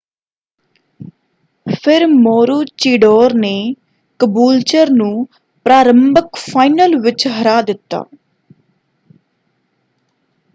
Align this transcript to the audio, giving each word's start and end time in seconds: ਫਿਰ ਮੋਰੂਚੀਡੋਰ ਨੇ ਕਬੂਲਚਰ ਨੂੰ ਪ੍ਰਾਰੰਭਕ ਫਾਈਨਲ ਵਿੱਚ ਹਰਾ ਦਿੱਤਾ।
ਫਿਰ 1.81 2.05
ਮੋਰੂਚੀਡੋਰ 2.07 3.33
ਨੇ 3.33 3.53
ਕਬੂਲਚਰ 4.19 4.89
ਨੂੰ 4.89 5.27
ਪ੍ਰਾਰੰਭਕ 5.65 6.35
ਫਾਈਨਲ 6.35 6.97
ਵਿੱਚ 7.01 7.27
ਹਰਾ 7.27 7.61
ਦਿੱਤਾ। 7.61 8.03